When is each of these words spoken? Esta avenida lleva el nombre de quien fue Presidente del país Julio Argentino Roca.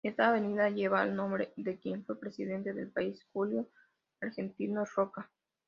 Esta 0.03 0.29
avenida 0.29 0.71
lleva 0.71 1.03
el 1.03 1.15
nombre 1.15 1.53
de 1.57 1.77
quien 1.77 2.03
fue 2.03 2.19
Presidente 2.19 2.73
del 2.73 2.89
país 2.89 3.23
Julio 3.31 3.69
Argentino 4.19 4.83
Roca. 4.83 5.29